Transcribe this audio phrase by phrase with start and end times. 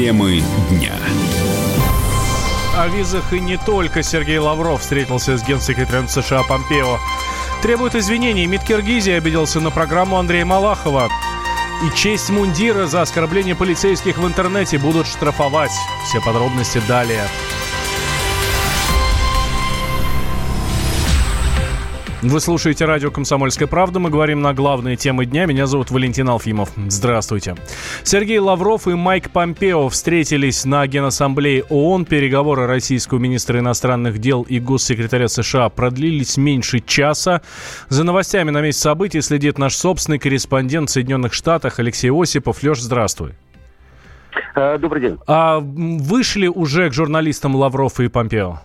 [0.00, 0.94] Темы дня.
[2.74, 6.98] О визах и не только Сергей Лавров встретился с генсекретарем США Помпео.
[7.60, 8.46] Требует извинений.
[8.46, 11.10] МИД Киргизии обиделся на программу Андрея Малахова.
[11.84, 15.72] И честь мундира за оскорбление полицейских в интернете будут штрафовать.
[16.06, 17.28] Все подробности далее.
[22.22, 23.98] Вы слушаете радио «Комсомольская правда».
[23.98, 25.46] Мы говорим на главные темы дня.
[25.46, 26.70] Меня зовут Валентин Алфимов.
[26.88, 27.56] Здравствуйте.
[28.02, 32.04] Сергей Лавров и Майк Помпео встретились на Генассамблее ООН.
[32.04, 37.40] Переговоры российского министра иностранных дел и госсекретаря США продлились меньше часа.
[37.88, 42.62] За новостями на месте событий следит наш собственный корреспондент в Соединенных Штатах Алексей Осипов.
[42.62, 43.32] Леш, здравствуй.
[44.54, 45.18] Э, добрый день.
[45.26, 48.60] А вышли уже к журналистам Лавров и Помпео?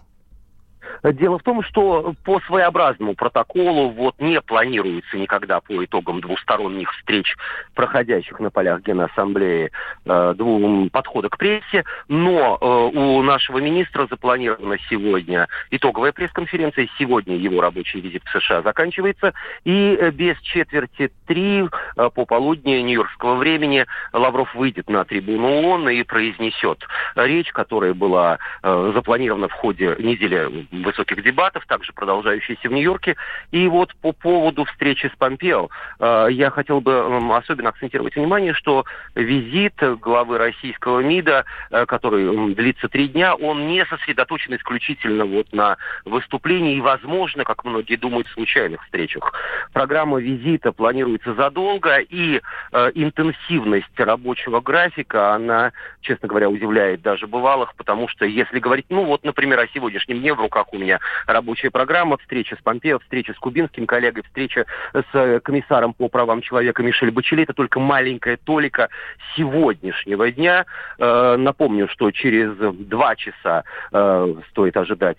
[1.14, 7.36] Дело в том, что по своеобразному протоколу вот не планируется никогда по итогам двусторонних встреч,
[7.76, 9.72] проходящих на полях Генассамблеи,
[10.06, 17.61] э, подхода к прессе, но э, у нашего министра запланирована сегодня итоговая пресс-конференция, сегодня его
[17.61, 19.33] рабочий визит в США заканчивается,
[19.64, 21.66] и э, без четверти три
[21.98, 26.83] э, пополудни нью-йоркского времени Лавров выйдет на трибуну ООН и произнесет
[27.16, 30.66] речь, которая была э, запланирована в ходе недели
[30.96, 33.16] высоких дебатов, также продолжающиеся в Нью-Йорке.
[33.52, 38.54] И вот по поводу встречи с Помпео э, я хотел бы э, особенно акцентировать внимание,
[38.54, 38.86] что
[39.16, 45.78] визит главы российского МИДа, э, который длится три дня, он не сосредоточен исключительно вот на
[46.06, 49.34] выступлении и, возможно, как многие думают, случайных встречах.
[49.73, 57.76] Программа визита планируется задолго, и э, интенсивность рабочего графика, она, честно говоря, удивляет даже бывалых,
[57.76, 60.84] потому что если говорить, ну вот, например, о сегодняшнем дне в руках у меня
[61.28, 66.42] рабочая программа, встреча с Помпео, встреча с кубинским коллегой, встреча с э, комиссаром по правам
[66.42, 67.44] человека Мишель Бачели.
[67.44, 68.89] Это только маленькая толика
[69.36, 70.66] сегодняшнего дня.
[70.97, 72.55] Э, напомню, что через
[72.87, 75.17] два часа э, стоит ожидать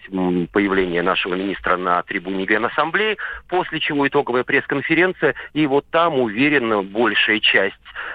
[0.52, 3.16] появления нашего министра на трибуне Генассамблеи,
[3.48, 7.74] после чего итоговая пресс-конференция, и вот там, уверенно, большая часть,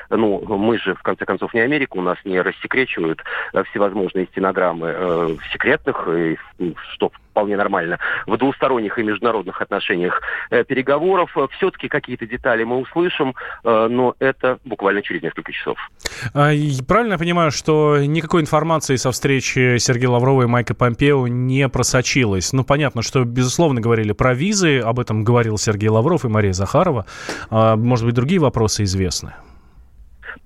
[0.10, 3.24] ну, мы же, в конце концов, не Америка, у нас не рассекречивают
[3.70, 6.08] всевозможные стенограммы секретных,
[6.94, 7.98] что вполне нормально,
[8.28, 10.22] в двусторонних и международных отношениях
[10.52, 11.36] э, переговоров.
[11.58, 15.78] Все-таки какие-то детали мы услышим, э, но это буквально через несколько часов.
[16.36, 16.52] А,
[16.88, 22.54] правильно я понимаю, что никакой информации со встречи Сергея Лаврова и Майка Помпео не просочилось?
[22.54, 27.08] Ну, понятно, что, безусловно, говорили про визы, об этом говорил Сергей Лавров и Мария Захарова.
[27.50, 29.34] А, может быть, другие вопросы известны?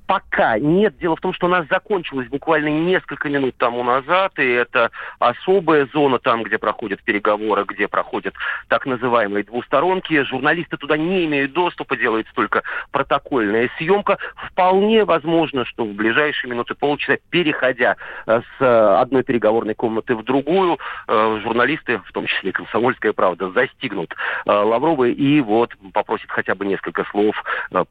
[0.08, 0.98] Пока нет.
[1.00, 5.88] Дело в том, что у нас закончилось буквально несколько минут тому назад, и это особая
[5.92, 8.36] зона там, где проходят переговоры, где проходят
[8.68, 10.24] так называемые двусторонки.
[10.24, 12.62] Журналисты туда не имеют доступа, делается только
[12.92, 14.20] протокольная съемка.
[14.52, 17.96] Вполне возможно, что в ближайшие минуты полчаса, переходя
[18.28, 20.78] э, с одной переговорной комнаты в другую,
[21.08, 24.14] э, журналисты, в том числе «Комсомольская правда», застигнут
[24.46, 27.36] э, Лаврова и вот попросят хотя бы несколько слов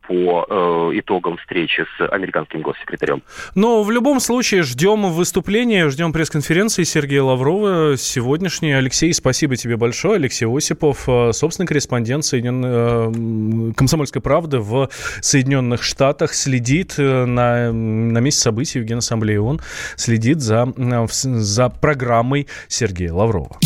[0.06, 3.22] по итогам встречи с американским госсекретарем.
[3.54, 8.72] Но в любом случае ждем выступления, ждем пресс-конференции Сергея Лаврова сегодняшней.
[8.72, 10.16] Алексей, спасибо тебе большое.
[10.16, 12.62] Алексей Осипов, э, собственный корреспондент Соединен...
[12.64, 14.88] Э, Комсомольской правды в
[15.20, 19.60] Соединенных Штатах, следит э, на, на месте событий в Генассамблее ООН,
[19.96, 20.72] следит за,
[21.08, 23.58] за программой Сергея Лаврова.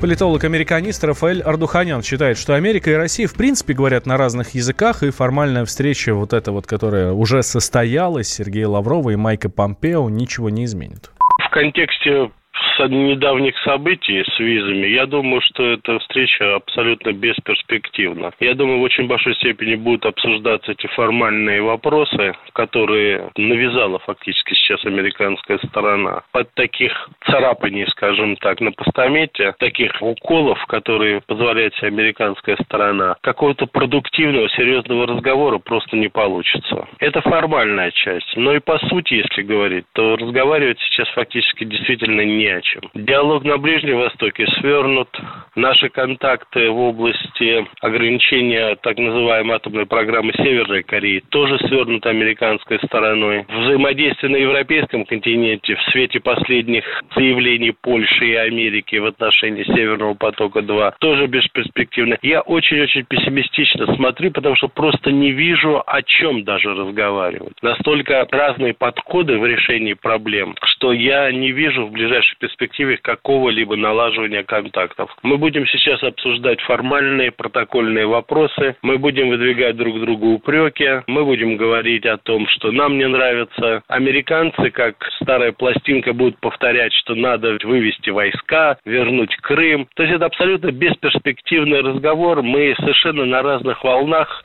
[0.00, 5.10] Политолог-американист Рафаэль Ардуханян считает, что Америка и Россия в принципе говорят на разных языках, и
[5.10, 10.66] формальная встреча вот эта вот, которая уже состоялась, Сергея Лаврова и Майка Помпео, ничего не
[10.66, 11.10] изменит.
[11.42, 12.30] В контексте
[12.76, 18.32] с недавних событий с визами, я думаю, что эта встреча абсолютно бесперспективна.
[18.40, 24.84] Я думаю, в очень большой степени будут обсуждаться эти формальные вопросы, которые навязала фактически сейчас
[24.84, 26.22] американская сторона.
[26.32, 33.66] Под таких царапаний, скажем так, на постамете, таких уколов, которые позволяет себе американская сторона, какого-то
[33.66, 36.86] продуктивного, серьезного разговора просто не получится.
[36.98, 38.36] Это формальная часть.
[38.36, 42.82] Но и по сути, если говорить, то разговаривать сейчас фактически действительно не о чем.
[42.94, 45.08] Диалог на Ближнем Востоке свернут.
[45.54, 53.44] Наши контакты в области ограничения так называемой атомной программы Северной Кореи тоже свернуты американской стороной.
[53.48, 56.84] Взаимодействие на европейском континенте в свете последних
[57.14, 62.18] заявлений Польши и Америки в отношении Северного потока-2 тоже бесперспективно.
[62.22, 67.54] Я очень-очень пессимистично смотрю, потому что просто не вижу, о чем даже разговаривать.
[67.62, 74.42] Настолько разные подходы в решении проблем, что я не вижу в ближайшей перспективе какого-либо налаживания
[74.42, 75.14] контактов.
[75.22, 81.56] Мы будем сейчас обсуждать формальные протокольные вопросы, мы будем выдвигать друг другу упреки, мы будем
[81.56, 83.82] говорить о том, что нам не нравится.
[83.88, 89.88] Американцы, как старая пластинка, будут повторять, что надо вывести войска, вернуть Крым.
[89.94, 92.42] То есть это абсолютно бесперспективный разговор.
[92.42, 94.42] Мы совершенно на разных волнах.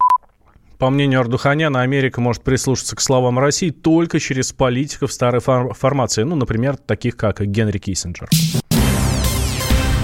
[0.82, 6.36] По мнению Ардуханяна, Америка может прислушаться к словам России только через политиков старой формации, ну,
[6.36, 8.28] например, таких как Генри Киссинджер.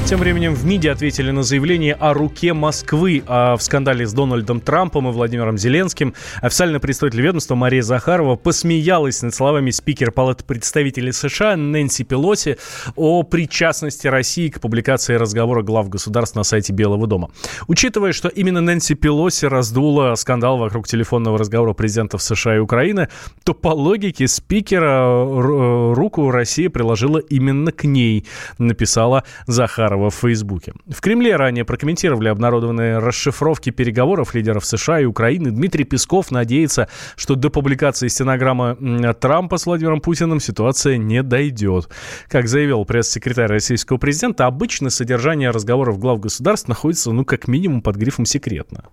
[0.08, 4.62] Тем временем в МИДе ответили на заявление о руке Москвы а в скандале с Дональдом
[4.62, 6.14] Трампом и Владимиром Зеленским.
[6.42, 12.58] Официальный представитель ведомства Мария Захарова посмеялась над словами спикера Палаты представителей США Нэнси Пелоси
[12.96, 17.30] о причастности России к публикации разговора глав государств на сайте Белого дома.
[17.68, 23.10] Учитывая, что именно Нэнси Пелоси раздула скандал вокруг телефонного разговора президентов США и Украины,
[23.44, 28.26] то по логике спикера руку Россия приложила именно к ней,
[28.58, 30.74] написала Захарова в Фейсбуке.
[30.88, 35.52] В Кремле ранее прокомментировали обнародованные расшифровки переговоров лидеров США и Украины.
[35.52, 41.90] Дмитрий Песков надеется, что до публикации стенограммы Трампа с Владимиром Путиным ситуация не дойдет.
[42.28, 47.96] Как заявил пресс-секретарь российского президента, обычно содержание разговоров глав государств находится, ну, как минимум, под
[47.96, 48.86] грифом «секретно».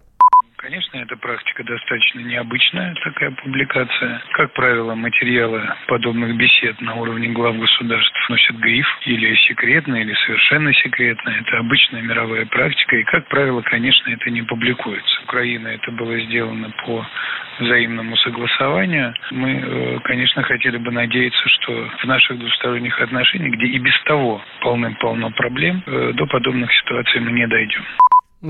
[1.54, 4.22] Практика достаточно необычная, такая публикация.
[4.32, 10.72] Как правило, материалы подобных бесед на уровне глав государств носят гриф или секретно, или совершенно
[10.74, 11.30] секретно.
[11.30, 15.20] Это обычная мировая практика, и, как правило, конечно, это не публикуется.
[15.24, 17.06] Украина это было сделано по
[17.60, 19.14] взаимному согласованию.
[19.30, 24.42] Мы, э, конечно, хотели бы надеяться, что в наших двусторонних отношениях, где и без того
[24.60, 27.84] полным-полно проблем, э, до подобных ситуаций мы не дойдем.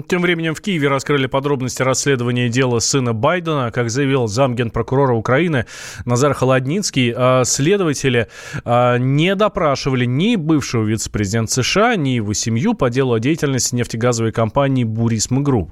[0.09, 3.71] Тем временем в Киеве раскрыли подробности расследования дела сына Байдена.
[3.71, 5.67] Как заявил замгенпрокурора Украины
[6.05, 8.27] Назар Холодницкий, а следователи
[8.65, 14.33] а, не допрашивали ни бывшего вице-президента США, ни его семью по делу о деятельности нефтегазовой
[14.33, 15.71] компании «Бурисма Групп».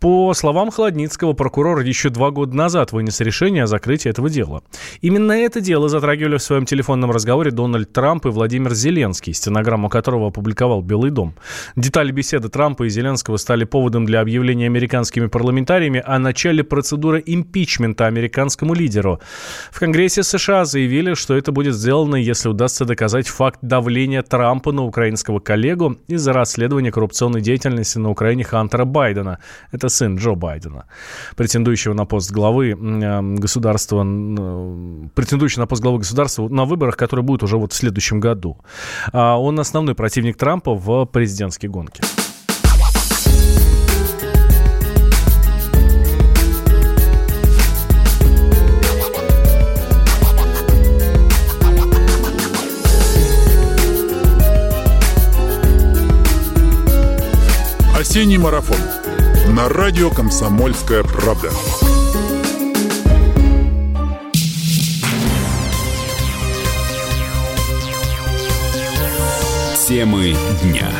[0.00, 4.64] По словам Холодницкого, прокурор еще два года назад вынес решение о закрытии этого дела.
[5.00, 10.28] Именно это дело затрагивали в своем телефонном разговоре Дональд Трамп и Владимир Зеленский, стенограмму которого
[10.28, 11.36] опубликовал Белый дом.
[11.76, 17.22] Детали беседы Трампа и Зеленского стали стали поводом для объявления американскими парламентариями о начале процедуры
[17.26, 19.20] импичмента американскому лидеру.
[19.70, 24.84] В Конгрессе США заявили, что это будет сделано, если удастся доказать факт давления Трампа на
[24.84, 29.38] украинского коллегу из-за расследования коррупционной деятельности на Украине Хантера Байдена.
[29.72, 30.84] Это сын Джо Байдена,
[31.36, 32.74] претендующего на пост главы
[33.40, 34.02] государства,
[35.14, 38.56] претендующего на пост главы государства на выборах, которые будут уже вот в следующем году.
[39.12, 42.02] А он основной противник Трампа в президентской гонке.
[58.00, 58.78] Осенний марафон
[59.48, 61.50] на радио «Комсомольская правда».
[69.86, 70.90] Темы дня.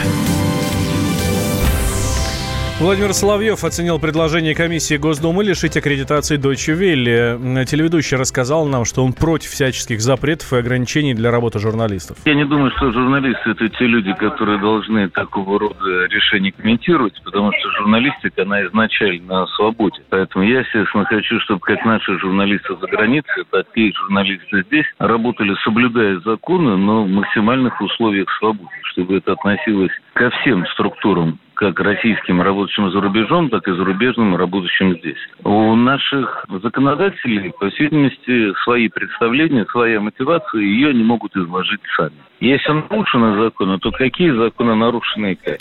[2.81, 7.67] Владимир Соловьев оценил предложение комиссии Госдумы лишить аккредитации Deutsche Welle.
[7.67, 12.17] Телеведущий рассказал нам, что он против всяческих запретов и ограничений для работы журналистов.
[12.25, 17.53] Я не думаю, что журналисты– это те люди, которые должны такого рода решения комментировать, потому
[17.53, 20.00] что журналистика, она изначально на свободе.
[20.09, 25.54] Поэтому я, естественно, хочу, чтобы как наши журналисты за границей, так и журналисты здесь работали,
[25.64, 32.40] соблюдая законы, но в максимальных условиях свободы, чтобы это относилось ко всем структурам как российским
[32.40, 35.19] работающим за рубежом, так и зарубежным работающим здесь.
[35.45, 42.14] У наших законодателей, по всей видимости, свои представления, своя мотивация, ее они могут изложить сами.
[42.40, 45.59] Если нарушены законы, то какие законы нарушены и как?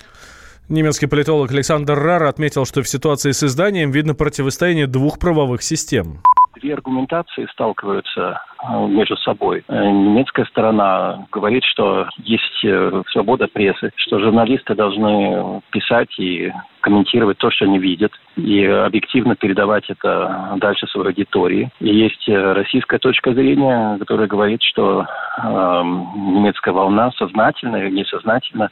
[0.69, 6.21] Немецкий политолог Александр Рар отметил, что в ситуации с изданием видно противостояние двух правовых систем
[6.59, 9.63] две аргументации сталкиваются э, между собой.
[9.67, 16.51] Э, немецкая сторона говорит, что есть э, свобода прессы, что журналисты должны писать и
[16.81, 21.69] комментировать то, что они видят, и объективно передавать это дальше своей аудитории.
[21.79, 28.69] И есть российская точка зрения, которая говорит, что э, немецкая волна сознательно или несознательно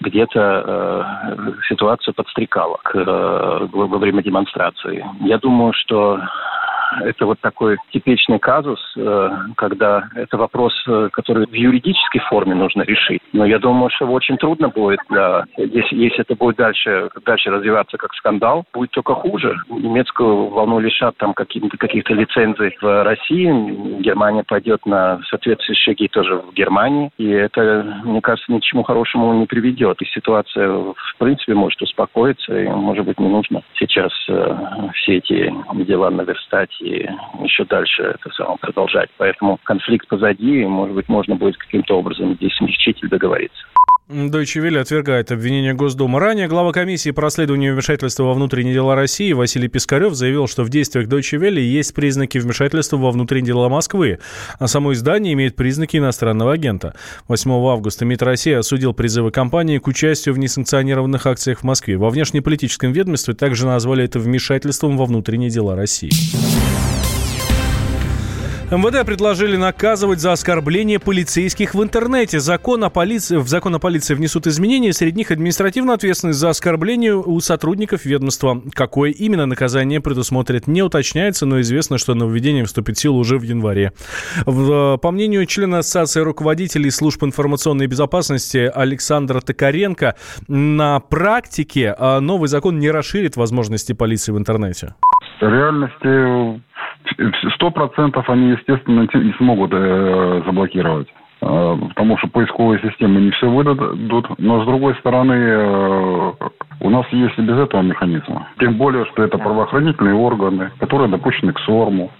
[0.00, 5.04] где-то э, ситуацию подстрекала к, э, во время демонстрации.
[5.20, 6.20] Я думаю, что
[7.00, 12.82] это вот такой типичный казус, э, когда это вопрос, э, который в юридической форме нужно
[12.82, 13.22] решить.
[13.32, 17.96] Но я думаю, что очень трудно будет, для, если, если это будет дальше, дальше развиваться
[17.96, 19.56] как скандал, будет только хуже.
[19.68, 22.04] Немецкую волну лишат там каких-то каких
[22.80, 28.58] в России, Германия пойдет на соответствующие шаги тоже в Германии, и это, мне кажется, ни
[28.58, 30.00] к чему хорошему не приведет.
[30.02, 34.56] И ситуация, в принципе, может успокоиться, и, может быть, не нужно сейчас э,
[34.94, 35.52] все эти
[35.84, 37.08] дела наверстать и
[37.42, 39.10] еще дальше это самое продолжать.
[39.16, 43.64] Поэтому конфликт позади, и, может быть, можно будет каким-то образом здесь смягчить или договориться.
[44.08, 46.18] Deutsche Welle отвергает обвинение Госдумы.
[46.18, 50.70] Ранее глава комиссии по расследованию вмешательства во внутренние дела России Василий Пискарев заявил, что в
[50.70, 54.18] действиях Deutsche Welle есть признаки вмешательства во внутренние дела Москвы,
[54.58, 56.94] а само издание имеет признаки иностранного агента.
[57.28, 61.98] 8 августа МИД России осудил призывы компании к участию в несанкционированных акциях в Москве.
[61.98, 66.10] Во внешнеполитическом ведомстве также назвали это вмешательством во внутренние дела России.
[68.70, 72.38] МВД предложили наказывать за оскорбление полицейских в интернете.
[72.38, 77.16] Закон о полиции, в закон о полиции внесут изменения, среди них административную ответственность за оскорбление
[77.16, 78.60] у сотрудников ведомства.
[78.74, 83.42] Какое именно наказание предусмотрит, не уточняется, но известно, что нововведение вступит в силу уже в
[83.42, 83.94] январе.
[84.44, 90.14] В, по мнению члена Ассоциации руководителей служб информационной безопасности Александра Токаренко,
[90.46, 94.94] на практике а, новый закон не расширит возможности полиции в интернете.
[95.40, 96.60] Реальности
[97.54, 101.08] сто процентов они, естественно, не смогут э, заблокировать.
[101.40, 104.26] Э, потому что поисковые системы не все выдадут.
[104.38, 106.32] Но, с другой стороны, э,
[106.80, 108.48] у нас есть и без этого механизма.
[108.58, 112.10] Тем более, что это правоохранительные органы, которые допущены к СОРМу,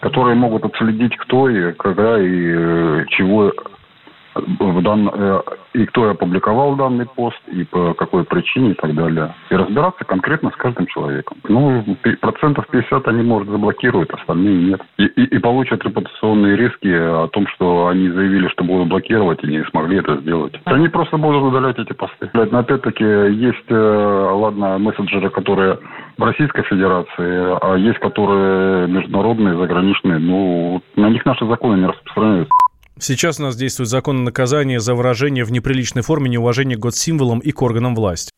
[0.00, 3.52] которые могут отследить, кто и когда и чего
[4.46, 5.10] в дан...
[5.12, 5.40] Э,
[5.74, 9.34] и кто опубликовал данный пост, и по какой причине и так далее.
[9.50, 11.38] И разбираться конкретно с каждым человеком.
[11.48, 11.84] Ну,
[12.20, 14.80] процентов 50 они, может, заблокируют, остальные нет.
[14.98, 19.48] И, и, и получат репутационные риски о том, что они заявили, что будут блокировать, и
[19.48, 20.54] не смогли это сделать.
[20.64, 22.30] Они просто будут удалять эти посты.
[22.32, 25.78] Но опять-таки есть, э, ладно, мессенджеры, которые
[26.16, 30.18] в Российской Федерации, а есть которые международные, заграничные.
[30.18, 32.52] Ну, на них наши законы не распространяются.
[33.00, 37.38] Сейчас у нас действует закон о наказании за выражение в неприличной форме неуважения к госсимволам
[37.38, 38.32] и к органам власти.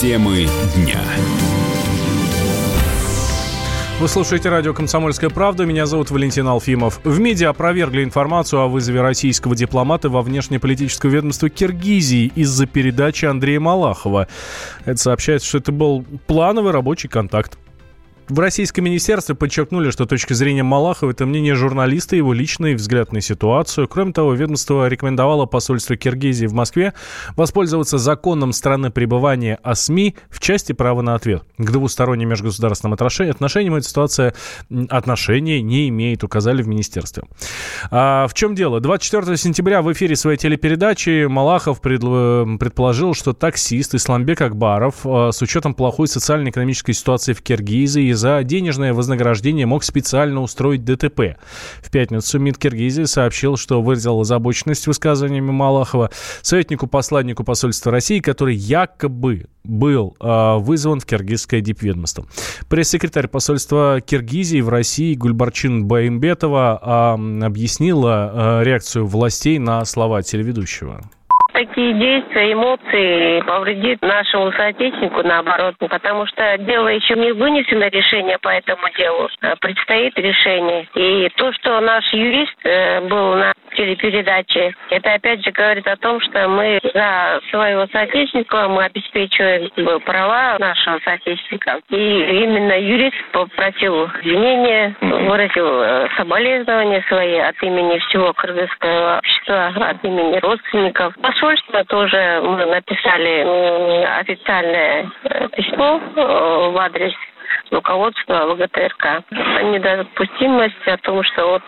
[0.00, 1.00] Темы дня.
[4.00, 5.64] Вы слушаете радио «Комсомольская правда».
[5.64, 7.00] Меня зовут Валентин Алфимов.
[7.04, 13.60] В медиа опровергли информацию о вызове российского дипломата во внешнеполитическое ведомство Киргизии из-за передачи Андрея
[13.60, 14.28] Малахова.
[14.84, 17.56] Это сообщается, что это был плановый рабочий контакт.
[18.28, 23.20] В российском министерстве подчеркнули, что точка зрения Малахова– это мнение журналиста, его личный взгляд на
[23.20, 23.86] ситуацию.
[23.86, 26.94] Кроме того, ведомство рекомендовало посольству Киргизии в Москве
[27.36, 31.42] воспользоваться законом страны пребывания о СМИ в части права на ответ.
[31.58, 34.34] К двусторонним межгосударственным отношениям эта ситуация
[34.88, 37.24] отношения не имеет, указали в министерстве.
[37.90, 38.80] А в чем дело?
[38.80, 45.74] 24 сентября в эфире своей телепередачи Малахов предположил, что таксист Исламбек Акбаров а, с учетом
[45.74, 51.36] плохой социально-экономической ситуации в Киргизии за денежное вознаграждение мог специально устроить ДТП.
[51.82, 56.10] В пятницу МИД Киргизии сообщил, что выразил озабоченность высказываниями Малахова
[56.42, 62.26] советнику-посланнику посольства России, который якобы был э, вызван в киргизское дипведомство.
[62.68, 71.00] Пресс-секретарь посольства Киргизии в России Гульбарчин Баимбетова э, объяснила э, реакцию властей на слова телеведущего
[71.66, 78.48] такие действия, эмоции повредит нашему соотечественнику, наоборот, потому что дело еще не вынесено решение по
[78.48, 80.86] этому делу, а предстоит решение.
[80.94, 86.20] И то, что наш юрист э, был на телепередаче, это опять же говорит о том,
[86.20, 91.80] что мы за своего соотечественника, мы обеспечиваем права нашего соотечественника.
[91.90, 100.04] И именно юрист попросил извинения, выразил э, соболезнования свои от имени всего кыргызского общества, от
[100.04, 101.14] имени родственников.
[101.20, 107.12] Посольства тоже мы написали официальное э, письмо э, в адрес
[107.70, 111.62] руководства ВГТРК о недопустимости, о том, что вот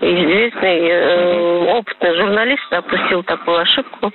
[0.00, 4.12] известный э, опытный журналист допустил такую ошибку,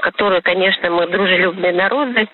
[0.00, 2.28] которую, конечно, мы дружелюбные народы,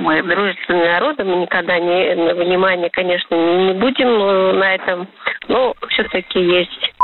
[0.00, 5.08] мы дружественные народы, мы никогда не на внимание, конечно, не будем на этом,
[5.48, 6.95] но все-таки есть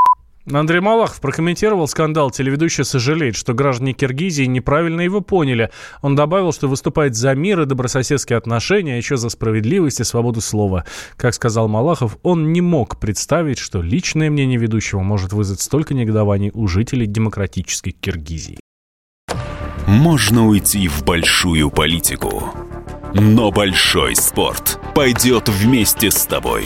[0.51, 2.29] Андрей Малахов прокомментировал скандал.
[2.29, 5.71] Телеведущий сожалеет, что граждане Киргизии неправильно его поняли.
[6.01, 10.41] Он добавил, что выступает за мир и добрососедские отношения, а еще за справедливость и свободу
[10.41, 10.85] слова.
[11.15, 16.51] Как сказал Малахов, он не мог представить, что личное мнение ведущего может вызвать столько негодований
[16.53, 18.59] у жителей демократической Киргизии.
[19.87, 22.53] Можно уйти в большую политику,
[23.13, 26.65] Но большой спорт пойдет вместе с тобой.